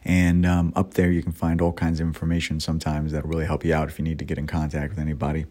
And 0.04 0.46
um, 0.46 0.72
up 0.76 0.95
there, 0.95 1.10
you 1.10 1.22
can 1.22 1.32
find 1.32 1.60
all 1.60 1.72
kinds 1.72 2.00
of 2.00 2.06
information 2.06 2.60
sometimes 2.60 3.12
that'll 3.12 3.28
really 3.28 3.46
help 3.46 3.64
you 3.64 3.74
out 3.74 3.88
if 3.88 3.98
you 3.98 4.04
need 4.04 4.18
to 4.18 4.24
get 4.24 4.38
in 4.38 4.46
contact 4.46 4.90
with 4.90 4.98
anybody. 4.98 5.46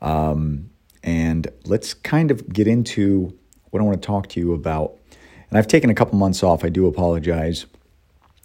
Um, 0.00 0.70
and 1.02 1.48
let's 1.64 1.94
kind 1.94 2.30
of 2.30 2.52
get 2.52 2.66
into 2.66 3.36
what 3.70 3.80
I 3.80 3.84
want 3.84 4.00
to 4.00 4.06
talk 4.06 4.28
to 4.30 4.40
you 4.40 4.52
about. 4.54 4.96
And 5.48 5.58
I've 5.58 5.66
taken 5.66 5.90
a 5.90 5.94
couple 5.94 6.18
months 6.18 6.42
off. 6.42 6.64
I 6.64 6.68
do 6.68 6.86
apologize. 6.86 7.66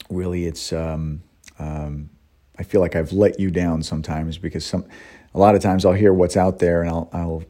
Really, 0.10 0.46
it's 0.46 0.74
um, 0.74 1.22
um, 1.60 2.10
I 2.58 2.64
feel 2.64 2.82
like 2.82 2.96
I've 2.96 3.12
let 3.12 3.40
you 3.40 3.52
down 3.52 3.84
sometimes 3.84 4.38
because 4.38 4.66
some 4.66 4.86
a 5.34 5.40
lot 5.40 5.56
of 5.56 5.62
times 5.62 5.86
I'll 5.86 5.94
hear 5.94 6.14
what's 6.14 6.38
out 6.38 6.60
there 6.60 6.82
and 6.82 6.90
I'll 6.90 7.10
I'll 7.14 7.44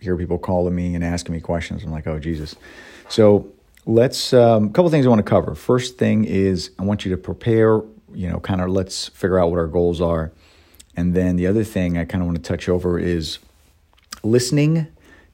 hear 0.00 0.16
people 0.16 0.38
calling 0.38 0.74
me 0.74 0.94
and 0.94 1.04
asking 1.04 1.34
me 1.34 1.40
questions. 1.40 1.84
I'm 1.84 1.90
like, 1.90 2.06
oh 2.06 2.18
Jesus. 2.18 2.56
So 3.08 3.52
let's 3.86 4.32
um, 4.32 4.66
a 4.66 4.70
couple 4.70 4.90
things 4.90 5.06
I 5.06 5.08
want 5.08 5.20
to 5.20 5.30
cover. 5.30 5.54
First 5.54 5.96
thing 5.96 6.24
is 6.24 6.70
I 6.78 6.82
want 6.82 7.04
you 7.04 7.10
to 7.12 7.16
prepare. 7.16 7.80
You 8.12 8.30
know, 8.30 8.40
kind 8.40 8.60
of 8.60 8.70
let's 8.70 9.08
figure 9.08 9.38
out 9.38 9.50
what 9.50 9.58
our 9.58 9.66
goals 9.66 10.00
are, 10.00 10.32
and 10.96 11.14
then 11.14 11.36
the 11.36 11.46
other 11.46 11.64
thing 11.64 11.98
I 11.98 12.04
kind 12.04 12.22
of 12.22 12.26
want 12.26 12.42
to 12.42 12.42
touch 12.42 12.68
over 12.68 12.98
is 12.98 13.38
listening 14.22 14.86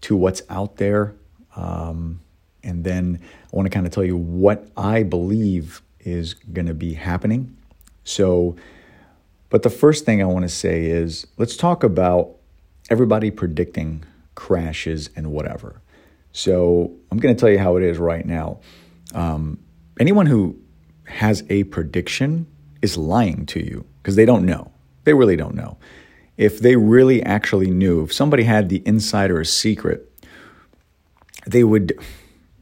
to 0.02 0.16
what's 0.16 0.42
out 0.48 0.76
there. 0.76 1.14
Um, 1.54 2.20
and 2.64 2.84
then 2.84 3.20
I 3.22 3.56
want 3.56 3.66
to 3.66 3.70
kind 3.70 3.86
of 3.86 3.92
tell 3.92 4.04
you 4.04 4.16
what 4.16 4.68
I 4.76 5.02
believe 5.02 5.82
is 6.00 6.34
going 6.34 6.66
to 6.66 6.74
be 6.74 6.94
happening. 6.94 7.56
So, 8.04 8.56
but 9.48 9.62
the 9.62 9.70
first 9.70 10.04
thing 10.04 10.20
I 10.20 10.26
want 10.26 10.44
to 10.44 10.48
say 10.48 10.86
is 10.86 11.26
let's 11.38 11.56
talk 11.56 11.84
about 11.84 12.36
everybody 12.90 13.30
predicting 13.30 14.04
crashes 14.34 15.10
and 15.14 15.30
whatever. 15.30 15.80
So, 16.32 16.92
I'm 17.10 17.18
going 17.18 17.34
to 17.34 17.40
tell 17.40 17.50
you 17.50 17.58
how 17.58 17.76
it 17.76 17.82
is 17.82 17.98
right 17.98 18.24
now. 18.24 18.60
Um, 19.14 19.58
anyone 20.00 20.26
who 20.26 20.58
has 21.04 21.44
a 21.50 21.64
prediction 21.64 22.46
is 22.80 22.96
lying 22.96 23.46
to 23.46 23.60
you 23.60 23.84
because 24.02 24.16
they 24.16 24.24
don't 24.24 24.46
know. 24.46 24.72
They 25.04 25.14
really 25.14 25.36
don't 25.36 25.54
know 25.54 25.76
if 26.36 26.60
they 26.60 26.76
really 26.76 27.22
actually 27.22 27.70
knew, 27.70 28.02
if 28.02 28.12
somebody 28.12 28.42
had 28.42 28.68
the 28.68 28.82
insider 28.86 29.44
secret, 29.44 30.10
they 31.46 31.64
would 31.64 31.98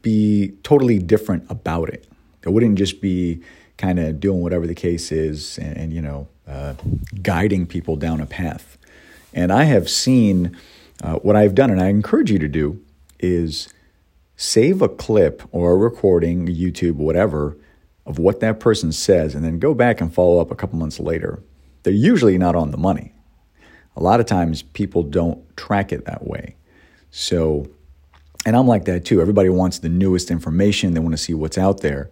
be 0.02 0.54
totally 0.62 0.98
different 0.98 1.44
about 1.50 1.88
it. 1.88 2.06
It 2.42 2.50
wouldn't 2.50 2.78
just 2.78 3.00
be 3.00 3.42
kind 3.76 3.98
of 3.98 4.20
doing 4.20 4.40
whatever 4.42 4.66
the 4.66 4.74
case 4.74 5.12
is 5.12 5.58
and, 5.58 5.76
and 5.76 5.92
you 5.92 6.02
know, 6.02 6.28
uh, 6.46 6.74
guiding 7.22 7.66
people 7.66 7.96
down 7.96 8.20
a 8.20 8.26
path. 8.26 8.76
And 9.32 9.52
I 9.52 9.64
have 9.64 9.88
seen 9.88 10.56
uh, 11.02 11.14
what 11.16 11.36
I've 11.36 11.54
done, 11.54 11.70
and 11.70 11.80
I 11.80 11.88
encourage 11.88 12.30
you 12.30 12.38
to 12.38 12.48
do, 12.48 12.82
is 13.20 13.72
save 14.36 14.82
a 14.82 14.88
clip 14.88 15.42
or 15.52 15.72
a 15.72 15.76
recording, 15.76 16.46
YouTube, 16.46 16.94
whatever, 16.94 17.56
of 18.06 18.18
what 18.18 18.40
that 18.40 18.58
person 18.58 18.90
says, 18.92 19.34
and 19.34 19.44
then 19.44 19.58
go 19.58 19.74
back 19.74 20.00
and 20.00 20.12
follow 20.12 20.40
up 20.40 20.50
a 20.50 20.56
couple 20.56 20.78
months 20.78 20.98
later. 20.98 21.42
They're 21.82 21.92
usually 21.92 22.38
not 22.38 22.56
on 22.56 22.70
the 22.70 22.76
money 22.76 23.14
a 23.96 24.02
lot 24.02 24.20
of 24.20 24.26
times 24.26 24.62
people 24.62 25.02
don't 25.02 25.56
track 25.56 25.92
it 25.92 26.04
that 26.06 26.26
way. 26.26 26.56
So, 27.10 27.66
and 28.46 28.56
I'm 28.56 28.66
like 28.66 28.84
that 28.86 29.04
too. 29.04 29.20
Everybody 29.20 29.48
wants 29.48 29.78
the 29.78 29.88
newest 29.88 30.30
information, 30.30 30.94
they 30.94 31.00
want 31.00 31.12
to 31.12 31.22
see 31.22 31.34
what's 31.34 31.58
out 31.58 31.80
there. 31.80 32.10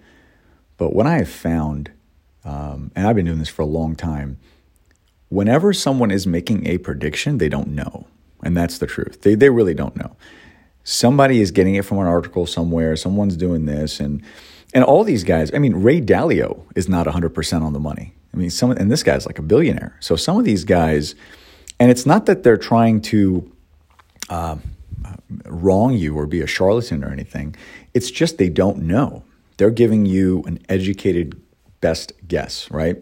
But 0.76 0.92
what 0.92 1.06
I 1.06 1.18
have 1.18 1.28
found, 1.28 1.90
um, 2.44 2.92
and 2.94 3.06
I've 3.06 3.16
been 3.16 3.24
doing 3.24 3.38
this 3.38 3.48
for 3.48 3.62
a 3.62 3.66
long 3.66 3.96
time, 3.96 4.38
whenever 5.28 5.72
someone 5.72 6.10
is 6.10 6.26
making 6.26 6.66
a 6.66 6.78
prediction, 6.78 7.38
they 7.38 7.48
don't 7.48 7.68
know. 7.68 8.06
And 8.42 8.56
that's 8.56 8.78
the 8.78 8.86
truth. 8.86 9.22
They, 9.22 9.34
they 9.34 9.50
really 9.50 9.74
don't 9.74 9.96
know. 9.96 10.16
Somebody 10.88 11.42
is 11.42 11.50
getting 11.50 11.74
it 11.74 11.84
from 11.84 11.98
an 11.98 12.06
article 12.06 12.46
somewhere, 12.46 12.96
someone's 12.96 13.36
doing 13.36 13.66
this, 13.66 14.00
and 14.00 14.22
and 14.72 14.82
all 14.82 15.04
these 15.04 15.22
guys, 15.22 15.52
I 15.52 15.58
mean, 15.58 15.74
Ray 15.76 16.00
Dalio 16.00 16.62
is 16.74 16.88
not 16.88 17.06
100% 17.06 17.62
on 17.62 17.72
the 17.74 17.78
money. 17.78 18.14
I 18.32 18.36
mean, 18.36 18.48
some, 18.50 18.70
and 18.70 18.90
this 18.90 19.02
guy's 19.02 19.26
like 19.26 19.38
a 19.38 19.42
billionaire. 19.42 19.96
So 20.00 20.16
some 20.16 20.38
of 20.38 20.44
these 20.44 20.64
guys, 20.64 21.14
and 21.78 21.90
it's 21.90 22.06
not 22.06 22.24
that 22.26 22.42
they're 22.42 22.58
trying 22.58 23.02
to 23.02 23.50
uh, 24.30 24.56
wrong 25.44 25.92
you 25.92 26.14
or 26.14 26.26
be 26.26 26.40
a 26.40 26.46
charlatan 26.46 27.04
or 27.04 27.10
anything. 27.10 27.54
It's 27.92 28.10
just 28.10 28.38
they 28.38 28.48
don't 28.48 28.78
know. 28.78 29.24
They're 29.58 29.70
giving 29.70 30.06
you 30.06 30.42
an 30.46 30.58
educated 30.70 31.38
best 31.82 32.12
guess, 32.26 32.70
right? 32.70 32.96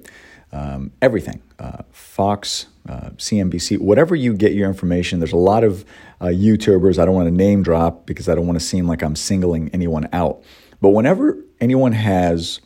Um, 0.53 0.93
everything. 1.01 1.41
Uh, 1.59 1.83
Fox, 1.91 2.67
uh, 2.89 3.11
CNBC, 3.17 3.79
whatever 3.79 4.15
you 4.15 4.35
get 4.35 4.53
your 4.53 4.69
information. 4.69 5.21
There's 5.21 5.33
a 5.33 5.37
lot 5.37 5.65
of 5.65 5.85
uh, 6.21 6.27
YouTubers. 6.27 6.99
I 6.99 7.05
don't 7.05 7.15
want 7.15 7.29
to 7.29 7.35
name 7.35 7.63
drop 7.63 8.07
because 8.07 8.29
I 8.29 8.35
don't 8.35 8.47
want 8.47 8.59
to 8.59 8.65
seem 8.65 8.87
like 8.87 9.03
I'm 9.03 9.17
singling 9.17 9.71
anyone 9.73 10.09
out. 10.13 10.43
But 10.81 10.91
whenever 10.91 11.43
anyone 11.61 11.93
has 11.93 12.61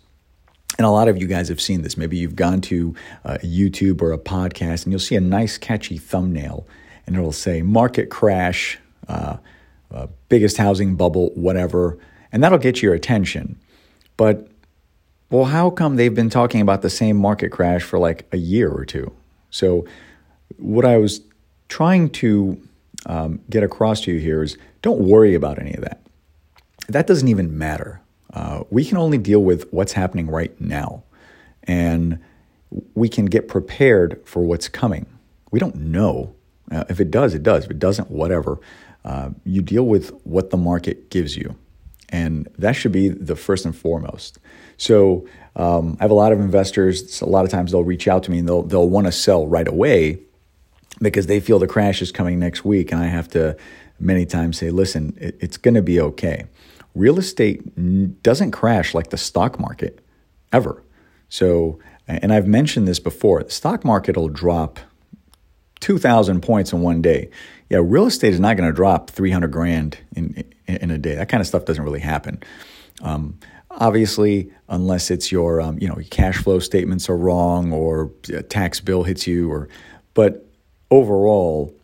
and 0.79 0.87
a 0.87 0.91
lot 0.91 1.09
of 1.09 1.19
you 1.19 1.27
guys 1.27 1.49
have 1.49 1.61
seen 1.61 1.83
this. 1.83 1.99
Maybe 1.99 2.17
you've 2.17 2.37
gone 2.37 2.61
to 2.63 2.95
uh, 3.25 3.39
YouTube 3.43 4.01
or 4.01 4.13
a 4.13 4.19
podcast 4.19 4.85
and 4.85 4.93
you'll 4.93 4.99
see 4.99 5.17
a 5.17 5.21
nice, 5.21 5.59
catchy 5.59 5.99
thumbnail 5.99 6.67
and 7.07 7.17
it'll 7.17 7.33
say 7.33 7.61
market 7.61 8.09
crash, 8.09 8.79
uh, 9.09 9.37
uh, 9.91 10.07
biggest 10.29 10.57
housing 10.57 10.95
bubble, 10.95 11.33
whatever. 11.35 11.99
And 12.33 12.43
that'll 12.43 12.57
get 12.57 12.81
your 12.81 12.95
attention. 12.95 13.59
But, 14.17 14.49
well, 15.31 15.47
how 15.47 15.71
come 15.71 15.97
they've 15.97 16.15
been 16.15 16.31
talking 16.31 16.61
about 16.61 16.83
the 16.83 16.91
same 16.91 17.17
market 17.17 17.51
crash 17.51 17.83
for 17.83 17.99
like 17.99 18.27
a 18.33 18.37
year 18.37 18.71
or 18.71 18.85
two? 18.85 19.13
So, 19.51 19.87
what 20.57 20.85
I 20.85 20.97
was 20.97 21.21
trying 21.69 22.11
to 22.11 22.61
um, 23.07 23.41
get 23.49 23.63
across 23.63 24.01
to 24.03 24.13
you 24.13 24.19
here 24.19 24.43
is 24.43 24.59
don't 24.83 25.01
worry 25.01 25.35
about 25.35 25.59
any 25.59 25.75
of 25.75 25.83
that. 25.83 26.03
That 26.89 27.07
doesn't 27.07 27.29
even 27.29 27.57
matter. 27.57 28.01
Uh, 28.33 28.65
we 28.71 28.85
can 28.85 28.97
only 28.97 29.19
deal 29.19 29.43
with 29.43 29.73
what's 29.73 29.93
happening 29.93 30.27
right 30.29 30.59
now. 30.61 31.03
And 31.65 32.19
we 32.95 33.09
can 33.09 33.27
get 33.27 33.49
prepared 33.49 34.21
for 34.25 34.43
what's 34.43 34.69
coming. 34.69 35.07
We 35.51 35.59
don't 35.59 35.77
know. 35.77 36.35
Uh, 36.71 36.85
if 36.89 37.01
it 37.01 37.11
does, 37.11 37.35
it 37.35 37.43
does. 37.43 37.65
If 37.65 37.71
it 37.71 37.79
doesn't, 37.79 38.11
whatever. 38.11 38.59
Uh, 39.05 39.31
you 39.45 39.63
deal 39.63 39.85
with 39.85 40.11
what 40.25 40.51
the 40.51 40.57
market 40.57 41.11
gives 41.11 41.37
you. 41.37 41.57
And 42.11 42.49
that 42.59 42.73
should 42.73 42.93
be 42.93 43.09
the 43.09 43.37
first 43.37 43.65
and 43.65 43.77
foremost. 43.77 44.39
So 44.77 45.27
um, 45.57 45.97
I 46.01 46.05
have 46.05 46.11
a 46.11 46.15
lot 46.15 46.33
of 46.33 46.41
investors. 46.41 47.21
A 47.23 47.27
lot 47.27 47.45
of 47.45 47.51
times 47.51 47.73
they'll 47.73 47.85
reach 47.85 48.09
out 48.09 48.23
to 48.25 48.31
me 48.31 48.39
and 48.39 48.49
they'll 48.49 48.63
they'll 48.63 48.89
want 48.89 49.07
to 49.07 49.13
sell 49.13 49.47
right 49.47 49.69
away 49.69 50.19
because 51.01 51.27
they 51.27 51.41
feel 51.41 51.59
the 51.59 51.67
crash 51.67 52.03
is 52.03 52.13
coming 52.13 52.39
next 52.39 52.65
week, 52.65 52.93
and 52.93 53.01
I 53.01 53.07
have 53.07 53.29
to 53.31 53.57
many 53.99 54.27
times 54.27 54.59
say, 54.59 54.71
"Listen, 54.71 55.17
it, 55.21 55.37
it's 55.41 55.57
going 55.57 55.75
to 55.75 55.83
be 55.83 56.01
okay." 56.01 56.47
real 56.95 57.19
estate 57.19 58.23
doesn't 58.23 58.51
crash 58.51 58.95
like 58.95 59.11
the 59.11 59.17
stock 59.17 59.59
market 59.59 60.05
ever. 60.53 60.83
So, 61.29 61.79
and 62.09 62.33
I've 62.33 62.47
mentioned 62.47 62.89
this 62.89 62.99
before, 62.99 63.43
the 63.43 63.51
stock 63.51 63.85
market 63.85 64.17
will 64.17 64.29
drop 64.29 64.81
2,000 65.81 66.41
points 66.41 66.73
in 66.73 66.83
one 66.83 67.03
day. 67.03 67.31
Yeah, 67.69 67.81
real 67.83 68.07
estate 68.07 68.33
is 68.33 68.41
not 68.41 68.57
going 68.57 68.69
to 68.69 68.75
drop 68.75 69.11
300 69.11 69.49
grand 69.49 69.99
in, 70.15 70.45
in 70.67 70.91
a 70.91 70.99
day. 70.99 71.15
That 71.15 71.29
kind 71.29 71.41
of 71.41 71.47
stuff 71.47 71.65
doesn't 71.65 71.83
really 71.83 72.01
happen. 72.01 72.43
Um, 73.03 73.39
obviously, 73.71 74.51
unless 74.69 75.11
it's 75.11 75.31
your, 75.31 75.61
um, 75.61 75.79
you 75.79 75.89
know, 75.89 75.99
cash 76.11 76.39
flow 76.39 76.59
statements 76.59 77.09
are 77.09 77.17
wrong 77.17 77.73
or 77.73 78.11
a 78.33 78.43
tax 78.43 78.81
bill 78.81 79.05
hits 79.05 79.27
you, 79.27 79.51
or, 79.51 79.69
but 80.15 80.47
overall, 80.91 81.75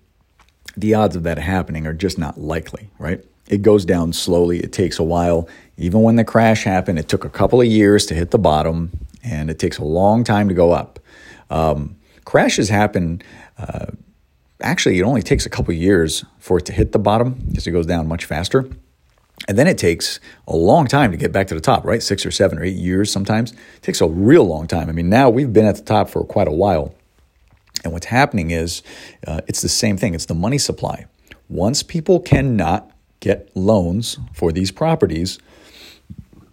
the 0.76 0.94
odds 0.94 1.16
of 1.16 1.22
that 1.22 1.38
happening 1.38 1.86
are 1.86 1.94
just 1.94 2.18
not 2.18 2.38
likely, 2.38 2.90
right? 2.98 3.24
It 3.48 3.62
goes 3.62 3.84
down 3.84 4.12
slowly. 4.12 4.58
It 4.58 4.72
takes 4.72 4.98
a 4.98 5.04
while. 5.04 5.48
Even 5.78 6.02
when 6.02 6.16
the 6.16 6.24
crash 6.24 6.64
happened, 6.64 6.98
it 6.98 7.08
took 7.08 7.24
a 7.24 7.30
couple 7.30 7.60
of 7.60 7.66
years 7.66 8.06
to 8.06 8.14
hit 8.14 8.30
the 8.30 8.38
bottom, 8.38 8.90
and 9.22 9.50
it 9.50 9.58
takes 9.58 9.78
a 9.78 9.84
long 9.84 10.24
time 10.24 10.48
to 10.48 10.54
go 10.54 10.72
up. 10.72 10.98
Um, 11.48 11.96
crashes 12.26 12.68
happen. 12.68 13.22
Uh, 13.56 13.86
actually, 14.60 14.98
it 14.98 15.02
only 15.02 15.22
takes 15.22 15.46
a 15.46 15.50
couple 15.50 15.72
years 15.72 16.26
for 16.38 16.58
it 16.58 16.66
to 16.66 16.72
hit 16.72 16.92
the 16.92 16.98
bottom 16.98 17.42
because 17.48 17.66
it 17.66 17.70
goes 17.70 17.86
down 17.86 18.06
much 18.06 18.26
faster. 18.26 18.68
And 19.48 19.56
then 19.56 19.66
it 19.66 19.78
takes 19.78 20.18
a 20.46 20.56
long 20.56 20.86
time 20.86 21.10
to 21.12 21.16
get 21.16 21.32
back 21.32 21.46
to 21.48 21.54
the 21.54 21.60
top, 21.60 21.84
right? 21.84 22.02
Six 22.02 22.26
or 22.26 22.30
seven 22.30 22.58
or 22.58 22.64
eight 22.64 22.76
years 22.76 23.10
sometimes. 23.10 23.52
It 23.52 23.82
takes 23.82 24.00
a 24.00 24.06
real 24.06 24.44
long 24.44 24.66
time. 24.66 24.88
I 24.88 24.92
mean, 24.92 25.08
now 25.08 25.30
we've 25.30 25.52
been 25.52 25.66
at 25.66 25.76
the 25.76 25.82
top 25.82 26.10
for 26.10 26.24
quite 26.24 26.48
a 26.48 26.52
while. 26.52 26.94
And 27.84 27.92
what's 27.92 28.06
happening 28.06 28.50
is 28.50 28.82
uh, 29.26 29.42
it's 29.46 29.62
the 29.62 29.68
same 29.68 29.96
thing 29.96 30.14
it's 30.14 30.26
the 30.26 30.34
money 30.34 30.58
supply. 30.58 31.06
Once 31.48 31.82
people 31.82 32.18
cannot 32.18 32.90
get 33.20 33.54
loans 33.54 34.18
for 34.32 34.50
these 34.52 34.72
properties, 34.72 35.38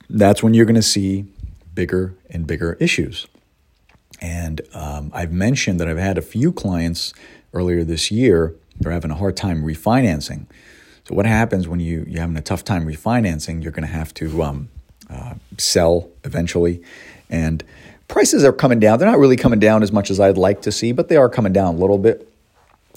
that's 0.09 0.43
when 0.43 0.53
you're 0.53 0.65
going 0.65 0.75
to 0.75 0.81
see 0.81 1.25
bigger 1.73 2.13
and 2.29 2.45
bigger 2.45 2.73
issues. 2.79 3.27
And 4.23 4.61
um, 4.73 5.11
I've 5.13 5.31
mentioned 5.31 5.79
that 5.79 5.87
I've 5.87 5.97
had 5.97 6.17
a 6.17 6.21
few 6.21 6.51
clients 6.51 7.13
earlier 7.53 7.83
this 7.83 8.09
year 8.09 8.55
they're 8.79 8.91
having 8.91 9.11
a 9.11 9.15
hard 9.15 9.37
time 9.37 9.63
refinancing. 9.63 10.45
So 11.05 11.15
what 11.15 11.25
happens 11.25 11.67
when 11.67 11.79
you 11.79 12.05
you're 12.07 12.21
having 12.21 12.37
a 12.37 12.41
tough 12.41 12.63
time 12.63 12.85
refinancing? 12.85 13.61
You're 13.61 13.71
going 13.71 13.87
to 13.87 13.93
have 13.93 14.13
to 14.15 14.43
um, 14.43 14.69
uh, 15.09 15.35
sell 15.57 16.09
eventually, 16.23 16.81
and 17.29 17.63
prices 18.07 18.43
are 18.43 18.53
coming 18.53 18.79
down. 18.79 18.99
They're 18.99 19.09
not 19.09 19.19
really 19.19 19.35
coming 19.35 19.59
down 19.59 19.83
as 19.83 19.91
much 19.91 20.09
as 20.09 20.19
I'd 20.19 20.37
like 20.37 20.61
to 20.63 20.71
see, 20.71 20.91
but 20.91 21.09
they 21.09 21.17
are 21.17 21.29
coming 21.29 21.53
down 21.53 21.75
a 21.75 21.77
little 21.77 21.97
bit. 21.97 22.29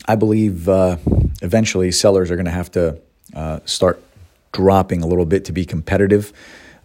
I 0.06 0.14
believe 0.14 0.68
uh, 0.68 0.98
eventually 1.42 1.90
sellers 1.90 2.30
are 2.30 2.36
going 2.36 2.46
to 2.46 2.52
have 2.52 2.70
to 2.72 3.00
uh, 3.34 3.60
start 3.64 4.02
dropping 4.52 5.02
a 5.02 5.06
little 5.06 5.26
bit 5.26 5.44
to 5.46 5.52
be 5.52 5.64
competitive. 5.64 6.32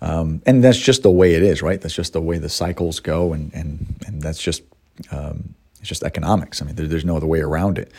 Um, 0.01 0.41
and 0.45 0.63
that's 0.63 0.79
just 0.79 1.03
the 1.03 1.11
way 1.11 1.35
it 1.35 1.43
is, 1.43 1.61
right? 1.61 1.79
That's 1.79 1.93
just 1.93 2.13
the 2.13 2.21
way 2.21 2.37
the 2.39 2.49
cycles 2.49 2.99
go, 2.99 3.33
and 3.33 3.53
and 3.53 3.95
and 4.07 4.21
that's 4.21 4.41
just 4.41 4.63
um, 5.11 5.53
it's 5.79 5.89
just 5.89 6.03
economics. 6.03 6.61
I 6.61 6.65
mean, 6.65 6.75
there, 6.75 6.87
there's 6.87 7.05
no 7.05 7.17
other 7.17 7.27
way 7.27 7.41
around 7.41 7.77
it. 7.77 7.91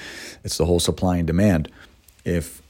It's 0.44 0.58
the 0.58 0.66
whole 0.66 0.80
supply 0.80 1.16
and 1.16 1.26
demand. 1.26 1.70
If 2.24 2.62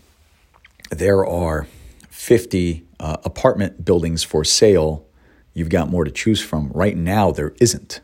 there 0.90 1.26
are 1.26 1.66
50 2.08 2.84
uh, 3.00 3.16
apartment 3.24 3.84
buildings 3.84 4.22
for 4.22 4.44
sale, 4.44 5.06
you've 5.54 5.68
got 5.68 5.90
more 5.90 6.04
to 6.04 6.10
choose 6.10 6.40
from. 6.40 6.70
Right 6.72 6.96
now, 6.96 7.30
there 7.30 7.54
isn't, 7.60 8.00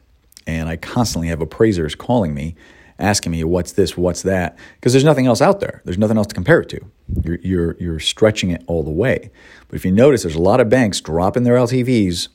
and 0.47 0.69
I 0.69 0.77
constantly 0.77 1.29
have 1.29 1.41
appraisers 1.41 1.95
calling 1.95 2.35
me 2.35 2.57
asking 2.99 3.33
me 3.33 3.45
what's 3.45 3.73
this, 3.73 3.97
what's 3.97 4.23
that, 4.23 4.59
because 4.77 4.93
there's 4.93 5.05
nothing 5.05 5.27
else 5.27 5.41
out 5.41 5.61
there. 5.61 5.83
There's 5.85 5.99
nothing 5.99 6.17
else 6.17 6.27
to 6.29 6.35
compare 6.35 6.61
it 6.61 6.69
to. 6.71 6.81
You're, 7.23 7.39
you're, 7.43 7.77
you're 7.79 8.01
stretching 8.01 8.51
it 8.51 8.65
all 8.67 8.83
the 8.83 8.91
way. 8.91 9.31
But 9.69 9.77
if 9.77 9.85
you 9.85 9.93
notice, 9.93 10.23
there's 10.23 10.35
a 10.35 10.41
lot 10.41 10.61
of 10.61 10.69
banks 10.69 11.01
dropping 11.01 11.45
their 11.45 11.55
LTVs, 11.55 12.29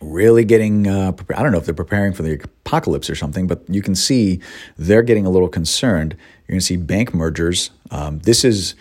really 0.00 0.44
getting, 0.44 0.86
uh, 0.86 1.12
I 1.36 1.42
don't 1.42 1.52
know 1.52 1.58
if 1.58 1.66
they're 1.66 1.74
preparing 1.74 2.12
for 2.12 2.22
the 2.22 2.40
apocalypse 2.42 3.08
or 3.08 3.14
something, 3.14 3.46
but 3.46 3.62
you 3.68 3.82
can 3.82 3.94
see 3.94 4.40
they're 4.76 5.02
getting 5.02 5.26
a 5.26 5.30
little 5.30 5.48
concerned. 5.48 6.16
You're 6.46 6.54
going 6.54 6.60
to 6.60 6.66
see 6.66 6.76
bank 6.76 7.14
mergers. 7.14 7.70
Um, 7.90 8.18
this 8.20 8.44
is. 8.44 8.74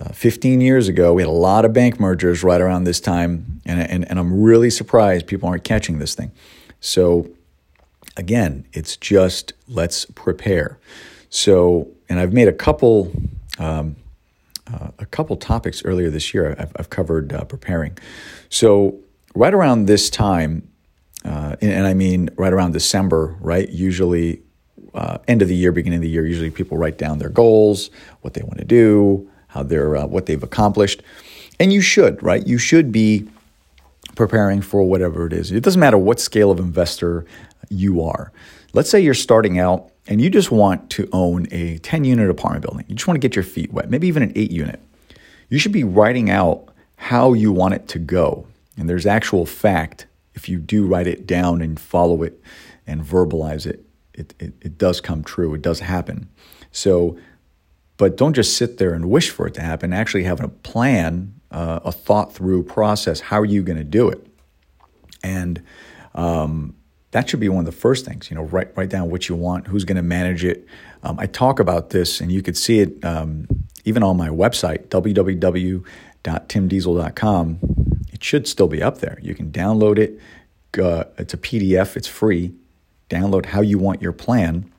Uh, 0.00 0.10
15 0.10 0.62
years 0.62 0.88
ago, 0.88 1.12
we 1.12 1.20
had 1.20 1.28
a 1.28 1.30
lot 1.30 1.66
of 1.66 1.74
bank 1.74 2.00
mergers 2.00 2.42
right 2.42 2.62
around 2.62 2.84
this 2.84 2.98
time, 2.98 3.60
and, 3.66 3.78
and, 3.78 4.08
and 4.08 4.18
I'm 4.18 4.40
really 4.40 4.70
surprised 4.70 5.26
people 5.26 5.50
aren't 5.50 5.64
catching 5.64 5.98
this 5.98 6.14
thing. 6.14 6.32
So, 6.80 7.28
again, 8.16 8.66
it's 8.72 8.96
just 8.96 9.52
let's 9.68 10.04
prepare. 10.04 10.78
So, 11.30 11.88
and 12.08 12.18
I've 12.20 12.32
made 12.32 12.48
a 12.48 12.52
couple. 12.52 13.12
Um, 13.58 13.96
uh, 14.72 14.88
a 15.00 15.06
couple 15.06 15.36
topics 15.36 15.84
earlier 15.84 16.08
this 16.08 16.32
year 16.32 16.54
I've, 16.56 16.72
I've 16.76 16.88
covered 16.88 17.32
uh, 17.32 17.44
preparing. 17.44 17.98
So, 18.48 18.96
right 19.34 19.52
around 19.52 19.86
this 19.86 20.08
time, 20.08 20.68
uh, 21.24 21.56
and, 21.60 21.72
and, 21.72 21.86
I 21.86 21.94
mean 21.94 22.30
right 22.36 22.52
around 22.52 22.72
December, 22.72 23.36
right? 23.40 23.68
Usually, 23.68 24.40
uh, 24.94 25.18
end 25.28 25.42
of 25.42 25.48
the 25.48 25.56
year, 25.56 25.72
beginning 25.72 25.98
of 25.98 26.02
the 26.02 26.08
year, 26.08 26.26
usually 26.26 26.50
people 26.50 26.78
write 26.78 26.96
down 26.96 27.18
their 27.18 27.28
goals, 27.28 27.90
what 28.20 28.34
they 28.34 28.42
want 28.42 28.58
to 28.58 28.64
do, 28.64 29.28
how 29.48 29.62
they're, 29.62 29.96
uh, 29.96 30.06
what 30.06 30.26
they've 30.26 30.42
accomplished. 30.42 31.02
And 31.58 31.72
you 31.72 31.80
should, 31.80 32.22
right? 32.22 32.46
You 32.46 32.58
should 32.58 32.92
be 32.92 33.28
preparing 34.14 34.60
for 34.60 34.82
whatever 34.82 35.26
it 35.26 35.32
is. 35.32 35.50
It 35.50 35.62
doesn't 35.62 35.80
matter 35.80 35.98
what 35.98 36.20
scale 36.20 36.50
of 36.50 36.58
investor 36.58 37.24
you 37.72 38.02
are. 38.02 38.32
Let's 38.72 38.90
say 38.90 39.00
you're 39.00 39.14
starting 39.14 39.58
out 39.58 39.90
and 40.06 40.20
you 40.20 40.30
just 40.30 40.50
want 40.50 40.90
to 40.90 41.08
own 41.12 41.46
a 41.50 41.78
10 41.78 42.04
unit 42.04 42.28
apartment 42.28 42.64
building. 42.64 42.84
You 42.88 42.94
just 42.94 43.06
want 43.06 43.16
to 43.16 43.26
get 43.26 43.36
your 43.36 43.44
feet 43.44 43.72
wet, 43.72 43.90
maybe 43.90 44.08
even 44.08 44.22
an 44.22 44.32
8 44.34 44.50
unit. 44.50 44.80
You 45.48 45.58
should 45.58 45.72
be 45.72 45.84
writing 45.84 46.30
out 46.30 46.68
how 46.96 47.32
you 47.32 47.52
want 47.52 47.74
it 47.74 47.88
to 47.88 47.98
go. 47.98 48.46
And 48.76 48.88
there's 48.88 49.06
actual 49.06 49.46
fact 49.46 50.06
if 50.34 50.48
you 50.48 50.58
do 50.58 50.86
write 50.86 51.06
it 51.06 51.26
down 51.26 51.60
and 51.60 51.78
follow 51.78 52.22
it 52.22 52.40
and 52.86 53.02
verbalize 53.02 53.66
it, 53.66 53.84
it, 54.14 54.34
it, 54.38 54.54
it 54.60 54.78
does 54.78 55.00
come 55.00 55.22
true. 55.22 55.54
It 55.54 55.62
does 55.62 55.80
happen. 55.80 56.28
So, 56.70 57.18
but 57.96 58.16
don't 58.16 58.34
just 58.34 58.56
sit 58.56 58.78
there 58.78 58.94
and 58.94 59.10
wish 59.10 59.30
for 59.30 59.46
it 59.46 59.54
to 59.54 59.60
happen. 59.60 59.92
Actually, 59.92 60.24
have 60.24 60.40
a 60.40 60.48
plan, 60.48 61.34
uh, 61.50 61.80
a 61.84 61.92
thought 61.92 62.32
through 62.32 62.62
process. 62.64 63.20
How 63.20 63.38
are 63.38 63.44
you 63.44 63.62
going 63.62 63.78
to 63.78 63.84
do 63.84 64.08
it? 64.08 64.26
And 65.22 65.62
um, 66.14 66.74
that 67.12 67.28
should 67.28 67.40
be 67.40 67.48
one 67.48 67.60
of 67.60 67.66
the 67.66 67.72
first 67.72 68.04
things. 68.04 68.30
You 68.30 68.36
know, 68.36 68.42
write 68.42 68.76
write 68.76 68.90
down 68.90 69.10
what 69.10 69.28
you 69.28 69.36
want, 69.36 69.68
who's 69.68 69.84
going 69.84 69.96
to 69.96 70.02
manage 70.02 70.44
it. 70.44 70.66
Um, 71.02 71.18
I 71.18 71.26
talk 71.26 71.58
about 71.60 71.90
this, 71.90 72.20
and 72.20 72.32
you 72.32 72.42
could 72.42 72.56
see 72.56 72.80
it 72.80 73.04
um, 73.04 73.46
even 73.84 74.02
on 74.02 74.16
my 74.16 74.28
website 74.28 74.88
www.timdiesel.com. 74.88 77.58
It 78.12 78.24
should 78.24 78.48
still 78.48 78.68
be 78.68 78.82
up 78.82 78.98
there. 78.98 79.18
You 79.22 79.34
can 79.34 79.50
download 79.50 79.98
it. 79.98 80.18
Uh, 80.78 81.04
it's 81.18 81.34
a 81.34 81.38
PDF. 81.38 81.96
It's 81.96 82.08
free. 82.08 82.54
Download 83.10 83.46
how 83.46 83.60
you 83.60 83.78
want 83.78 84.00
your 84.00 84.12
plan, 84.12 84.72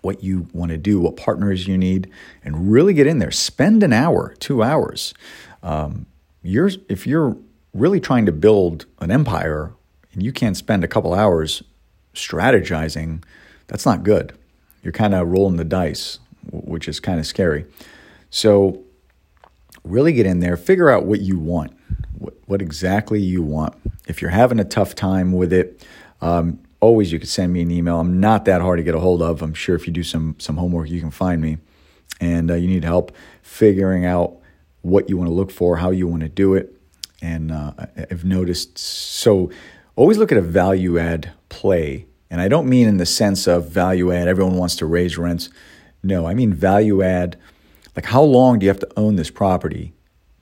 what 0.00 0.22
you 0.22 0.46
want 0.52 0.70
to 0.70 0.78
do, 0.78 1.00
what 1.00 1.16
partners 1.16 1.66
you 1.66 1.76
need, 1.76 2.08
and 2.44 2.70
really 2.70 2.94
get 2.94 3.08
in 3.08 3.18
there. 3.18 3.32
Spend 3.32 3.82
an 3.82 3.92
hour, 3.92 4.36
two 4.38 4.62
hours. 4.62 5.12
Um, 5.64 6.06
you're 6.40 6.70
if 6.88 7.04
you're 7.04 7.36
really 7.74 7.98
trying 7.98 8.26
to 8.26 8.32
build 8.32 8.86
an 9.00 9.10
empire 9.10 9.72
and 10.12 10.22
you 10.22 10.32
can't 10.32 10.56
spend 10.56 10.84
a 10.84 10.88
couple 10.88 11.14
hours 11.14 11.62
strategizing, 12.14 13.22
that's 13.66 13.86
not 13.86 14.02
good. 14.02 14.32
You're 14.82 14.92
kind 14.92 15.14
of 15.14 15.28
rolling 15.28 15.56
the 15.56 15.64
dice, 15.64 16.18
which 16.50 16.88
is 16.88 17.00
kind 17.00 17.18
of 17.18 17.26
scary. 17.26 17.66
So, 18.30 18.82
really 19.84 20.12
get 20.12 20.26
in 20.26 20.40
there, 20.40 20.56
figure 20.56 20.90
out 20.90 21.04
what 21.04 21.20
you 21.20 21.38
want, 21.38 21.72
what, 22.18 22.34
what 22.46 22.62
exactly 22.62 23.20
you 23.20 23.42
want. 23.42 23.74
If 24.06 24.20
you're 24.20 24.30
having 24.30 24.58
a 24.58 24.64
tough 24.64 24.94
time 24.94 25.32
with 25.32 25.52
it, 25.52 25.86
um, 26.20 26.60
always 26.80 27.12
you 27.12 27.18
could 27.18 27.28
send 27.28 27.52
me 27.52 27.62
an 27.62 27.70
email. 27.70 28.00
I'm 28.00 28.20
not 28.20 28.44
that 28.46 28.60
hard 28.60 28.78
to 28.78 28.82
get 28.82 28.94
a 28.94 29.00
hold 29.00 29.22
of. 29.22 29.42
I'm 29.42 29.54
sure 29.54 29.76
if 29.76 29.86
you 29.86 29.92
do 29.92 30.02
some 30.02 30.36
some 30.38 30.56
homework, 30.56 30.88
you 30.88 31.00
can 31.00 31.10
find 31.10 31.40
me. 31.40 31.58
And 32.20 32.50
uh, 32.50 32.54
you 32.54 32.66
need 32.66 32.84
help 32.84 33.14
figuring 33.42 34.04
out 34.04 34.36
what 34.82 35.08
you 35.08 35.16
want 35.16 35.28
to 35.28 35.34
look 35.34 35.50
for, 35.50 35.76
how 35.76 35.90
you 35.90 36.06
want 36.06 36.22
to 36.22 36.28
do 36.28 36.54
it. 36.54 36.74
And 37.20 37.52
uh, 37.52 37.72
I've 38.10 38.24
noticed 38.24 38.78
so 38.78 39.50
always 39.98 40.18
look 40.18 40.30
at 40.30 40.38
a 40.38 40.42
value 40.42 40.98
add 40.98 41.32
play. 41.48 42.06
And 42.30 42.40
I 42.40 42.48
don't 42.48 42.68
mean 42.68 42.86
in 42.86 42.98
the 42.98 43.06
sense 43.06 43.46
of 43.46 43.68
value 43.68 44.12
add, 44.12 44.28
everyone 44.28 44.56
wants 44.56 44.76
to 44.76 44.86
raise 44.86 45.18
rents. 45.18 45.50
No, 46.02 46.26
I 46.26 46.34
mean 46.34 46.52
value 46.52 47.02
add. 47.02 47.36
Like, 47.96 48.06
how 48.06 48.22
long 48.22 48.58
do 48.58 48.64
you 48.64 48.70
have 48.70 48.80
to 48.80 48.88
own 48.96 49.16
this 49.16 49.30
property 49.30 49.92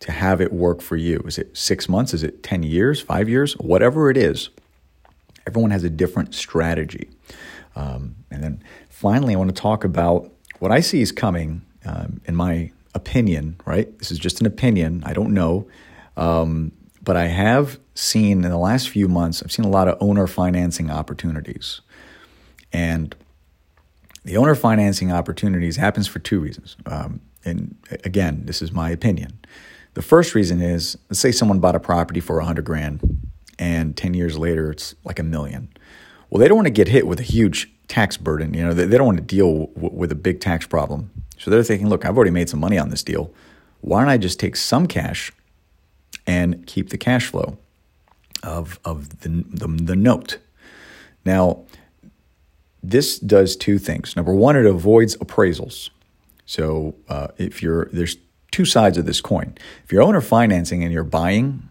to 0.01 0.13
have 0.13 0.41
it 0.43 0.53
work 0.53 0.83
for 0.83 0.97
you? 0.97 1.23
Is 1.27 1.39
it 1.39 1.57
six 1.57 1.89
months? 1.89 2.13
Is 2.13 2.23
it 2.23 2.43
10 2.43 2.65
years, 2.65 3.01
five 3.01 3.29
years? 3.29 3.55
Whatever 3.55 4.11
it 4.11 4.19
is, 4.19 4.51
everyone 5.47 5.71
has 5.71 5.85
a 5.85 5.91
different 5.91 6.35
strategy. 6.35 7.09
Um, 7.75 8.17
and 8.31 8.43
then 8.43 8.63
finally, 8.91 9.35
I 9.35 9.39
want 9.39 9.55
to 9.55 9.61
talk 9.61 9.85
about 9.85 10.31
what 10.59 10.71
I 10.71 10.81
see 10.81 11.01
is 11.01 11.13
coming, 11.13 11.63
um, 11.87 12.21
in 12.27 12.35
my 12.37 12.73
opinion, 12.95 13.57
right? 13.65 13.97
This 13.99 14.11
is 14.11 14.19
just 14.19 14.41
an 14.41 14.47
opinion. 14.47 15.03
I 15.07 15.15
don't 15.15 15.33
know. 15.33 15.67
Um, 16.17 16.73
but 17.07 17.17
I 17.17 17.29
have 17.29 17.79
seen 17.95 18.45
in 18.45 18.51
the 18.51 18.59
last 18.59 18.91
few 18.91 19.07
months, 19.09 19.41
I've 19.43 19.53
seen 19.53 19.65
a 19.65 19.71
lot 19.71 19.87
of 19.87 19.97
owner 20.01 20.27
financing 20.27 20.91
opportunities. 20.91 21.81
And 22.73 23.15
the 24.25 24.37
owner 24.37 24.57
financing 24.57 25.13
opportunities 25.13 25.77
happens 25.77 26.09
for 26.09 26.19
two 26.19 26.41
reasons. 26.41 26.77
Um, 26.85 27.21
and 27.45 27.77
again, 28.03 28.43
this 28.45 28.61
is 28.61 28.73
my 28.73 28.91
opinion. 28.91 29.39
The 29.95 30.03
first 30.03 30.35
reason 30.35 30.61
is, 30.61 30.99
let's 31.09 31.21
say 31.21 31.31
someone 31.31 31.61
bought 31.61 31.77
a 31.77 31.81
property 31.81 32.19
for 32.19 32.41
a 32.41 32.45
hundred 32.45 32.65
grand, 32.65 33.01
and 33.57 33.97
ten 33.97 34.13
years 34.13 34.37
later 34.37 34.73
it's 34.73 34.97
like 35.05 35.21
a 35.21 35.23
million. 35.23 35.69
Well, 36.29 36.41
they 36.41 36.49
don't 36.49 36.57
want 36.57 36.67
to 36.67 36.73
get 36.73 36.89
hit 36.89 37.07
with 37.07 37.21
a 37.21 37.23
huge 37.23 37.73
tax 37.87 38.17
burden. 38.17 38.53
You 38.53 38.65
know, 38.65 38.75
they, 38.75 38.85
they 38.85 38.99
don't 38.99 39.07
want 39.07 39.19
to 39.19 39.25
deal 39.25 39.69
w- 39.77 39.95
with 39.95 40.11
a 40.11 40.17
big 40.17 40.41
tax 40.41 40.67
problem. 40.67 41.13
So 41.39 41.53
they're 41.53 41.63
thinking, 41.63 41.89
look, 41.89 42.05
I've 42.05 42.17
already 42.17 42.33
made 42.33 42.51
some 42.51 42.59
money 42.59 42.79
on 42.79 42.89
this 42.89 43.05
deal. 43.05 43.33
Why 43.81 44.01
don't 44.01 44.11
I 44.11 44.19
just 44.19 44.41
take 44.41 44.57
some 44.57 44.89
cash 44.89 45.33
and 46.27 46.67
keep 46.67 46.91
the 46.91 46.99
cash 46.99 47.27
flow 47.27 47.59
of, 48.43 48.79
of 48.85 49.21
the, 49.21 49.29
the, 49.29 49.67
the 49.67 49.97
note. 49.97 50.39
Now, 51.25 51.65
this 52.83 53.19
does 53.19 53.57
two 53.57 53.79
things. 53.79 54.15
Number 54.17 54.35
one, 54.35 54.57
it 54.57 54.67
avoids 54.67 55.17
appraisals. 55.17 55.91
So 56.47 56.95
uh, 57.09 57.29
if 57.37 57.63
you're 57.63 57.87
there's 57.87 58.17
two 58.53 58.65
sides 58.65 58.97
of 58.97 59.05
this 59.05 59.21
coin. 59.21 59.55
If 59.85 59.93
you're 59.93 60.03
owner 60.03 60.21
financing 60.21 60.83
and 60.83 60.93
you're 60.93 61.05
buying, 61.05 61.69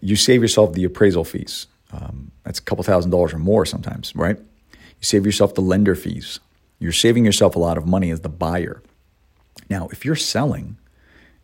you 0.00 0.14
save 0.14 0.42
yourself 0.42 0.74
the 0.74 0.84
appraisal 0.84 1.24
fees. 1.24 1.66
Um, 1.90 2.30
that's 2.44 2.58
a 2.58 2.62
couple 2.62 2.84
thousand 2.84 3.10
dollars 3.10 3.32
or 3.32 3.38
more 3.38 3.64
sometimes, 3.64 4.14
right? 4.14 4.38
You 4.38 5.02
save 5.02 5.24
yourself 5.24 5.54
the 5.54 5.62
lender 5.62 5.94
fees. 5.94 6.38
You're 6.78 6.92
saving 6.92 7.24
yourself 7.24 7.56
a 7.56 7.58
lot 7.58 7.78
of 7.78 7.86
money 7.86 8.10
as 8.10 8.20
the 8.20 8.28
buyer. 8.28 8.82
Now, 9.70 9.88
if 9.90 10.04
you're 10.04 10.14
selling, 10.14 10.76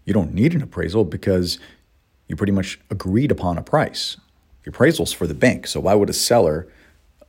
you 0.05 0.13
don't 0.13 0.33
need 0.33 0.55
an 0.55 0.63
appraisal 0.63 1.05
because 1.05 1.59
you 2.29 2.37
pretty 2.37 2.53
much 2.53 2.81
agreed 2.91 3.31
upon 3.31 3.59
a 3.59 3.63
price. 3.63 4.17
The 4.65 4.71
appraisal's 4.71 5.13
for 5.13 5.27
the 5.27 5.35
bank, 5.35 5.67
so 5.67 5.81
why 5.81 5.95
would 5.95 6.11
a 6.11 6.15
seller 6.15 6.67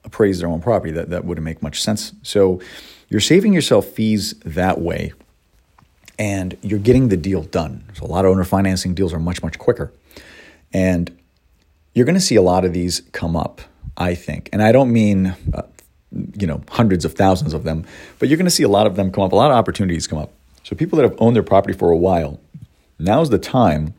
appraise 0.03 0.39
their 0.39 0.47
own 0.47 0.61
property? 0.61 0.91
That, 0.91 1.09
that 1.09 1.25
wouldn't 1.25 1.43
make 1.43 1.61
much 1.61 1.81
sense. 1.81 2.13
So 2.23 2.61
you're 3.09 3.19
saving 3.19 3.53
yourself 3.53 3.85
fees 3.87 4.33
that 4.45 4.79
way, 4.79 5.13
and 6.17 6.57
you're 6.61 6.79
getting 6.79 7.09
the 7.09 7.17
deal 7.17 7.43
done. 7.43 7.83
So 7.93 8.05
a 8.05 8.07
lot 8.07 8.25
of 8.25 8.31
owner 8.31 8.45
financing 8.45 8.93
deals 8.93 9.13
are 9.13 9.19
much, 9.19 9.43
much 9.43 9.59
quicker. 9.59 9.91
And 10.73 11.17
you're 11.93 12.05
going 12.05 12.15
to 12.15 12.21
see 12.21 12.35
a 12.35 12.41
lot 12.41 12.65
of 12.65 12.73
these 12.73 13.01
come 13.11 13.35
up, 13.35 13.61
I 13.97 14.15
think. 14.15 14.49
And 14.53 14.61
I 14.61 14.71
don't 14.71 14.91
mean, 14.91 15.35
uh, 15.53 15.63
you 16.39 16.47
know, 16.47 16.61
hundreds 16.69 17.05
of 17.05 17.13
thousands 17.13 17.53
of 17.53 17.63
them, 17.63 17.85
but 18.19 18.29
you're 18.29 18.37
going 18.37 18.45
to 18.45 18.51
see 18.51 18.63
a 18.63 18.69
lot 18.69 18.87
of 18.87 18.95
them 18.95 19.11
come 19.11 19.23
up, 19.23 19.31
a 19.31 19.35
lot 19.35 19.51
of 19.51 19.57
opportunities 19.57 20.07
come 20.07 20.19
up. 20.19 20.31
So 20.63 20.75
people 20.75 20.97
that 20.97 21.03
have 21.03 21.15
owned 21.19 21.35
their 21.35 21.43
property 21.43 21.77
for 21.77 21.91
a 21.91 21.97
while, 21.97 22.39
now's 22.97 23.29
the 23.29 23.37
time. 23.37 23.93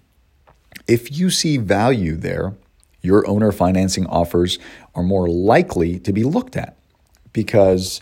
If 0.88 1.16
you 1.16 1.30
see 1.30 1.56
value 1.56 2.16
there, 2.16 2.54
your 3.02 3.26
owner 3.28 3.52
financing 3.52 4.06
offers 4.06 4.58
are 4.94 5.02
more 5.02 5.28
likely 5.28 5.98
to 6.00 6.12
be 6.12 6.24
looked 6.24 6.56
at 6.56 6.76
because 7.32 8.00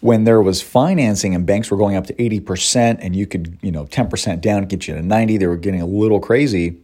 when 0.00 0.24
there 0.24 0.42
was 0.42 0.60
financing 0.60 1.34
and 1.34 1.46
banks 1.46 1.70
were 1.70 1.78
going 1.78 1.96
up 1.96 2.06
to 2.06 2.14
80% 2.14 2.98
and 3.00 3.16
you 3.16 3.26
could, 3.26 3.58
you 3.62 3.72
know, 3.72 3.86
10% 3.86 4.40
down 4.40 4.66
get 4.66 4.86
you 4.86 4.94
to 4.94 5.02
90, 5.02 5.38
they 5.38 5.46
were 5.46 5.56
getting 5.56 5.80
a 5.80 5.86
little 5.86 6.20
crazy. 6.20 6.76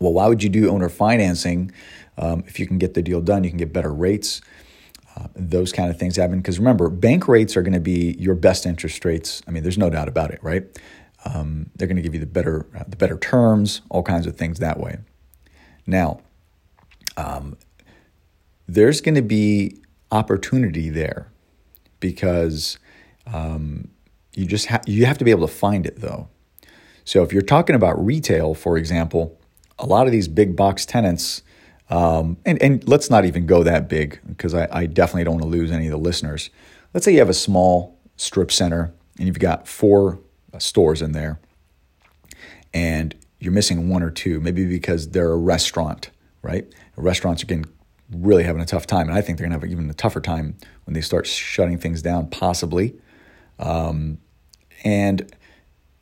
Well, 0.00 0.12
why 0.12 0.26
would 0.28 0.42
you 0.42 0.50
do 0.50 0.68
owner 0.68 0.90
financing 0.90 1.72
um, 2.18 2.44
if 2.46 2.60
you 2.60 2.66
can 2.66 2.76
get 2.76 2.92
the 2.92 3.00
deal 3.00 3.22
done? 3.22 3.42
You 3.42 3.50
can 3.50 3.58
get 3.58 3.72
better 3.72 3.92
rates. 3.92 4.42
Uh, 5.16 5.28
those 5.34 5.72
kind 5.72 5.88
of 5.88 5.98
things 5.98 6.16
happen 6.16 6.38
because 6.38 6.58
remember, 6.58 6.90
bank 6.90 7.26
rates 7.26 7.56
are 7.56 7.62
going 7.62 7.72
to 7.72 7.80
be 7.80 8.14
your 8.18 8.34
best 8.34 8.66
interest 8.66 9.02
rates. 9.06 9.40
I 9.48 9.50
mean, 9.50 9.62
there's 9.62 9.78
no 9.78 9.88
doubt 9.88 10.08
about 10.08 10.30
it, 10.30 10.38
right? 10.42 10.64
Um, 11.26 11.70
they're 11.74 11.88
going 11.88 11.96
to 11.96 12.02
give 12.02 12.14
you 12.14 12.20
the 12.20 12.26
better 12.26 12.66
uh, 12.78 12.84
the 12.86 12.96
better 12.96 13.18
terms, 13.18 13.80
all 13.90 14.02
kinds 14.02 14.26
of 14.26 14.36
things 14.36 14.60
that 14.60 14.78
way. 14.78 14.98
Now, 15.86 16.20
um, 17.16 17.56
there's 18.68 19.00
going 19.00 19.16
to 19.16 19.22
be 19.22 19.76
opportunity 20.12 20.88
there 20.88 21.30
because 22.00 22.78
um, 23.26 23.88
you 24.34 24.46
just 24.46 24.66
ha- 24.66 24.82
you 24.86 25.06
have 25.06 25.18
to 25.18 25.24
be 25.24 25.30
able 25.30 25.46
to 25.46 25.52
find 25.52 25.84
it 25.84 26.00
though. 26.00 26.28
So 27.04 27.22
if 27.22 27.32
you're 27.32 27.42
talking 27.42 27.74
about 27.76 28.04
retail, 28.04 28.54
for 28.54 28.76
example, 28.76 29.38
a 29.78 29.86
lot 29.86 30.06
of 30.06 30.12
these 30.12 30.28
big 30.28 30.56
box 30.56 30.86
tenants, 30.86 31.42
um, 31.90 32.36
and 32.44 32.60
and 32.62 32.86
let's 32.88 33.10
not 33.10 33.24
even 33.24 33.46
go 33.46 33.62
that 33.62 33.88
big 33.88 34.20
because 34.26 34.54
I, 34.54 34.68
I 34.70 34.86
definitely 34.86 35.24
don't 35.24 35.34
want 35.34 35.44
to 35.44 35.48
lose 35.48 35.70
any 35.72 35.86
of 35.86 35.92
the 35.92 35.98
listeners. 35.98 36.50
Let's 36.94 37.04
say 37.04 37.12
you 37.12 37.18
have 37.18 37.28
a 37.28 37.34
small 37.34 37.98
strip 38.16 38.50
center 38.50 38.92
and 39.18 39.26
you've 39.26 39.38
got 39.38 39.68
four 39.68 40.20
stores 40.58 41.02
in 41.02 41.12
there, 41.12 41.38
and 42.72 43.14
you're 43.38 43.52
missing 43.52 43.88
one 43.88 44.02
or 44.02 44.10
two, 44.10 44.40
maybe 44.40 44.66
because 44.66 45.10
they're 45.10 45.32
a 45.32 45.36
restaurant, 45.36 46.10
right? 46.42 46.66
Restaurants 46.96 47.42
are 47.42 47.46
getting 47.46 47.66
really 48.10 48.44
having 48.44 48.62
a 48.62 48.66
tough 48.66 48.86
time, 48.86 49.08
and 49.08 49.16
I 49.16 49.20
think 49.20 49.38
they're 49.38 49.46
going 49.46 49.58
to 49.58 49.66
have 49.66 49.70
even 49.70 49.90
a 49.90 49.94
tougher 49.94 50.20
time 50.20 50.56
when 50.84 50.94
they 50.94 51.00
start 51.00 51.26
shutting 51.26 51.78
things 51.78 52.02
down, 52.02 52.28
possibly. 52.28 52.94
Um, 53.58 54.18
and 54.84 55.34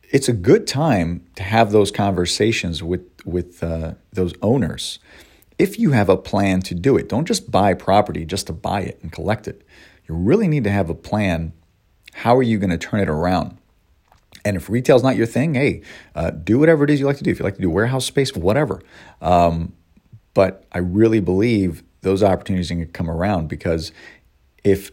it's 0.02 0.28
a 0.28 0.32
good 0.32 0.66
time 0.66 1.26
to 1.36 1.42
have 1.42 1.72
those 1.72 1.90
conversations 1.90 2.82
with 2.82 3.02
with 3.24 3.62
uh, 3.62 3.94
those 4.12 4.34
owners 4.42 4.98
if 5.58 5.78
you 5.78 5.92
have 5.92 6.08
a 6.08 6.16
plan 6.16 6.60
to 6.62 6.74
do 6.74 6.96
it. 6.96 7.08
Don't 7.08 7.26
just 7.26 7.50
buy 7.50 7.74
property 7.74 8.24
just 8.24 8.46
to 8.48 8.52
buy 8.52 8.82
it 8.82 8.98
and 9.02 9.12
collect 9.12 9.46
it. 9.48 9.62
You 10.08 10.14
really 10.14 10.48
need 10.48 10.64
to 10.64 10.70
have 10.70 10.90
a 10.90 10.94
plan. 10.94 11.52
How 12.12 12.36
are 12.36 12.42
you 12.42 12.58
going 12.58 12.70
to 12.70 12.78
turn 12.78 13.00
it 13.00 13.08
around? 13.08 13.56
And 14.44 14.56
if 14.56 14.68
retail's 14.68 15.02
not 15.02 15.16
your 15.16 15.26
thing, 15.26 15.54
hey, 15.54 15.82
uh, 16.14 16.30
do 16.30 16.58
whatever 16.58 16.84
it 16.84 16.90
is 16.90 17.00
you 17.00 17.06
like 17.06 17.16
to 17.18 17.24
do. 17.24 17.30
If 17.30 17.38
you 17.38 17.44
like 17.44 17.56
to 17.56 17.62
do 17.62 17.70
warehouse 17.70 18.04
space, 18.04 18.34
whatever. 18.34 18.82
Um, 19.22 19.72
but 20.34 20.64
I 20.72 20.78
really 20.78 21.20
believe 21.20 21.82
those 22.02 22.22
opportunities 22.22 22.70
are 22.70 22.74
going 22.74 22.86
to 22.86 22.92
come 22.92 23.10
around 23.10 23.48
because 23.48 23.92
if 24.62 24.90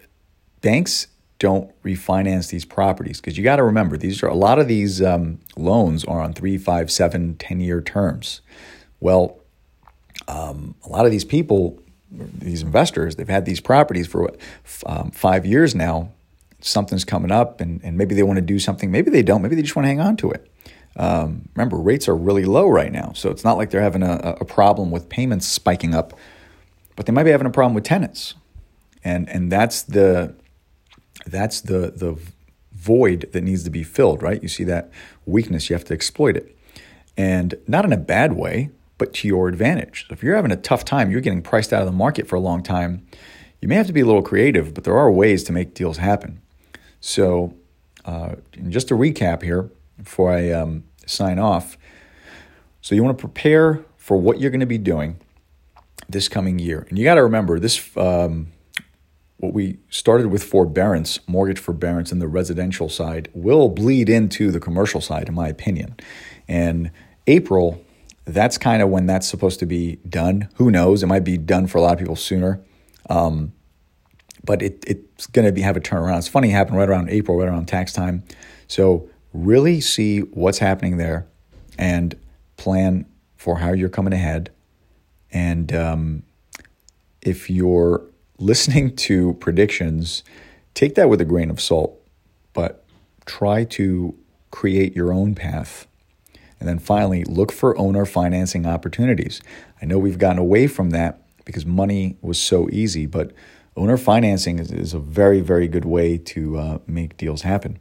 banks 0.62 1.08
don't 1.40 1.72
refinance 1.84 2.50
these 2.50 2.66
properties, 2.66 3.20
because 3.20 3.38
you 3.38 3.44
got 3.44 3.56
to 3.56 3.64
remember, 3.64 3.98
these 3.98 4.22
are 4.22 4.28
a 4.28 4.36
lot 4.36 4.60
of 4.60 4.68
these 4.68 5.02
um, 5.02 5.40
loans 5.58 6.06
are 6.06 6.22
on 6.22 6.34
three, 6.34 6.58
five, 6.58 6.92
seven, 6.92 7.36
10 7.36 7.60
year 7.60 7.82
terms. 7.82 8.42
Well, 9.00 9.40
um, 10.28 10.76
a 10.86 10.90
lot 10.90 11.06
of 11.06 11.12
these 11.12 11.26
people, 11.26 11.82
these 12.12 12.62
investors, 12.62 13.16
they've 13.16 13.28
had 13.28 13.46
these 13.46 13.60
properties 13.60 14.08
for 14.08 14.32
um, 14.86 15.12
five 15.12 15.46
years 15.46 15.74
now. 15.74 16.12
Something's 16.62 17.06
coming 17.06 17.32
up, 17.32 17.62
and, 17.62 17.82
and 17.84 17.98
maybe 17.98 18.16
they 18.16 18.24
want 18.24 18.38
to 18.38 18.42
do 18.42 18.60
something. 18.60 18.92
Maybe 18.92 19.12
they 19.12 19.24
don't. 19.24 19.42
Maybe 19.42 19.56
they 19.56 19.62
just 19.62 19.76
want 19.76 19.86
to 19.86 19.90
hang 19.90 20.00
on 20.00 20.18
to 20.18 20.32
it. 20.32 20.52
Um, 20.96 21.50
remember, 21.56 21.78
rates 21.78 22.08
are 22.08 22.16
really 22.16 22.46
low 22.46 22.68
right 22.68 22.92
now, 22.92 23.14
so 23.16 23.30
it's 23.30 23.44
not 23.44 23.58
like 23.58 23.70
they're 23.70 23.82
having 23.82 24.04
a, 24.04 24.38
a 24.42 24.46
problem 24.46 24.92
with 24.92 25.10
payments 25.10 25.48
spiking 25.48 25.96
up 25.96 26.14
but 26.96 27.06
they 27.06 27.14
might 27.14 27.24
be 27.24 27.32
having 27.32 27.48
a 27.48 27.52
problem 27.52 27.74
with 27.74 27.84
tenants, 27.84 28.36
and 29.04 29.30
and 29.30 29.52
that's 29.52 29.82
the 29.82 30.36
that's 31.26 31.62
the 31.62 31.92
the 31.96 32.16
void 32.74 33.30
that 33.34 33.42
needs 33.42 33.64
to 33.64 33.70
be 33.70 33.84
filled. 33.84 34.22
Right? 34.22 34.42
You 34.42 34.50
see 34.50 34.64
that 34.66 34.92
weakness, 35.26 35.70
you 35.70 35.76
have 35.76 35.86
to 35.86 35.94
exploit 35.94 36.38
it, 36.38 36.56
and 37.18 37.56
not 37.68 37.86
in 37.86 37.94
a 37.94 37.98
bad 37.98 38.34
way, 38.34 38.70
but 38.98 39.14
to 39.16 39.28
your 39.28 39.48
advantage. 39.48 40.06
So 40.08 40.14
if 40.14 40.24
you're 40.24 40.36
having 40.36 40.52
a 40.52 40.58
tough 40.58 40.86
time, 40.86 41.12
you're 41.12 41.22
getting 41.22 41.42
priced 41.42 41.74
out 41.74 41.82
of 41.82 41.88
the 41.88 41.92
market 41.92 42.28
for 42.28 42.36
a 42.36 42.40
long 42.40 42.62
time. 42.62 43.06
You 43.62 43.68
may 43.68 43.76
have 43.76 43.88
to 43.88 43.94
be 43.94 44.02
a 44.02 44.06
little 44.06 44.24
creative, 44.24 44.74
but 44.74 44.84
there 44.84 44.98
are 44.98 45.12
ways 45.12 45.44
to 45.46 45.54
make 45.54 45.74
deals 45.74 45.98
happen. 45.98 46.42
So, 47.02 47.54
uh, 48.06 48.36
just 48.70 48.88
to 48.88 48.94
recap 48.94 49.44
here 49.44 49.70
before 49.98 50.32
I 50.32 50.52
um, 50.52 50.86
sign 51.06 51.38
off. 51.38 51.78
So, 52.80 52.96
you 52.96 53.04
want 53.04 53.18
to 53.18 53.22
prepare 53.22 53.84
for 53.98 54.18
what 54.18 54.40
you're 54.40 54.52
going 54.52 54.62
to 54.62 54.66
be 54.66 54.78
doing 54.78 55.20
this 56.08 56.30
coming 56.30 56.60
year. 56.60 56.86
And 56.90 56.98
you 56.98 57.04
got 57.04 57.16
to 57.16 57.24
remember 57.24 57.60
this. 57.60 57.96
Um, 57.98 58.54
what 59.38 59.54
we 59.54 59.80
started 59.90 60.28
with 60.28 60.44
forbearance, 60.44 61.20
mortgage 61.28 61.60
forbearance 61.60 62.12
in 62.12 62.20
the 62.20 62.28
residential 62.28 62.90
side, 62.90 63.28
will 63.34 63.70
bleed 63.70 64.08
into 64.08 64.52
the 64.52 64.60
commercial 64.60 65.02
side, 65.02 65.28
in 65.28 65.34
my 65.34 65.48
opinion. 65.48 65.96
And 66.48 66.92
April, 67.26 67.84
that's 68.26 68.58
kind 68.60 68.84
of 68.84 68.90
when 68.90 69.08
that's 69.08 69.28
supposed 69.28 69.60
to 69.60 69.66
be 69.66 69.96
done. 70.08 70.48
Who 70.56 70.70
knows? 70.70 71.02
It 71.02 71.08
might 71.08 71.24
be 71.24 71.38
done 71.38 71.66
for 71.66 71.80
a 71.80 71.82
lot 71.82 71.94
of 71.94 72.00
people 72.00 72.16
sooner. 72.16 72.62
Um, 73.10 73.54
but 74.44 74.62
it, 74.62 74.84
it's 74.88 75.28
going 75.28 75.46
to 75.46 75.52
be 75.52 75.62
have 75.62 75.78
a 75.78 75.82
turnaround. 75.82 76.18
It's 76.18 76.28
funny, 76.28 76.50
it 76.50 76.54
happened 76.54 76.78
right 76.78 76.90
around 76.90 77.10
April, 77.10 77.38
right 77.38 77.48
around 77.48 77.68
tax 77.68 77.94
time. 77.94 78.24
So 78.68 79.10
really 79.34 79.82
see 79.82 80.20
what's 80.20 80.60
happening 80.60 80.98
there 80.98 81.28
and 81.78 82.16
plan 82.58 83.06
for 83.38 83.58
how 83.58 83.74
you're 83.74 83.90
coming 83.90 84.14
ahead 84.14 84.52
and 85.32 85.74
um, 85.74 86.24
if 87.22 87.50
you're 87.50 88.04
listening 88.38 88.96
to 88.96 89.34
predictions, 89.36 90.24
take 90.74 90.96
that 90.96 91.10
with 91.10 91.22
a 91.22 91.26
grain 91.26 91.50
of 91.50 91.62
salt, 91.62 92.00
but 92.54 92.84
try 93.26 93.64
to 93.64 94.16
create 94.50 94.96
your 94.96 95.14
own 95.14 95.36
path. 95.36 95.88
And 96.60 96.68
then 96.68 96.80
finally, 96.80 97.24
look 97.24 97.52
for 97.52 97.78
owner 97.78 98.06
financing 98.06 98.66
opportunities. 98.66 99.42
I 99.82 99.86
know 99.86 99.98
we've 99.98 100.20
gotten 100.20 100.38
away 100.38 100.68
from 100.68 100.92
that 100.92 101.22
because 101.46 101.66
money 101.66 102.18
was 102.22 102.40
so 102.40 102.70
easy, 102.72 103.06
but 103.06 103.32
owner 103.76 103.98
financing 103.98 104.60
is, 104.60 104.72
is 104.72 104.94
a 104.94 105.00
very, 105.00 105.42
very 105.42 105.68
good 105.68 105.86
way 105.86 106.18
to 106.18 106.58
uh, 106.58 106.78
make 106.88 107.18
deals 107.18 107.42
happen. 107.44 107.80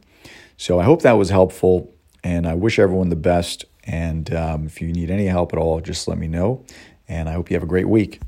So 0.57 0.79
I 0.79 0.83
hope 0.83 1.01
that 1.01 1.13
was 1.13 1.29
helpful, 1.29 1.93
and 2.23 2.47
I 2.47 2.53
wish 2.53 2.79
everyone 2.79 3.09
the 3.09 3.15
best. 3.15 3.65
And 3.83 4.33
um, 4.33 4.65
if 4.67 4.81
you 4.81 4.93
need 4.93 5.09
any 5.09 5.25
help 5.25 5.53
at 5.53 5.59
all, 5.59 5.81
just 5.81 6.07
let 6.07 6.17
me 6.17 6.27
know 6.27 6.63
and 7.11 7.27
I 7.27 7.33
hope 7.33 7.51
you 7.51 7.55
have 7.55 7.63
a 7.63 7.67
great 7.67 7.89
week. 7.89 8.21